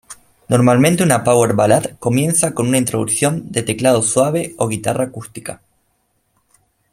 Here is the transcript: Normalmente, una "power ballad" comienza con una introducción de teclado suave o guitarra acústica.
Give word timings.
Normalmente, 0.47 1.03
una 1.03 1.23
"power 1.23 1.53
ballad" 1.53 1.95
comienza 1.99 2.55
con 2.55 2.67
una 2.67 2.79
introducción 2.79 3.51
de 3.51 3.61
teclado 3.61 4.01
suave 4.01 4.55
o 4.57 4.67
guitarra 4.67 5.03
acústica. 5.03 5.61